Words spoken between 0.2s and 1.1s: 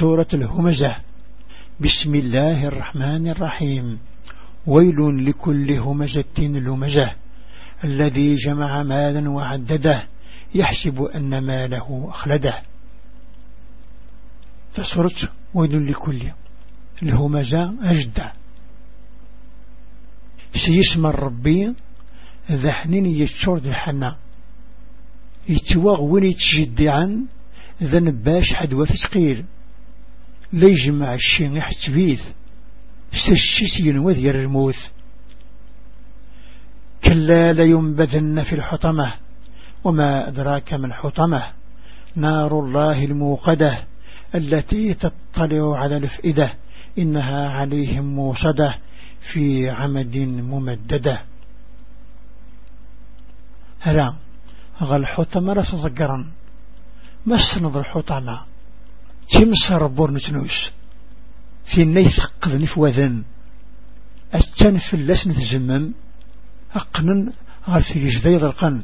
الهمزة.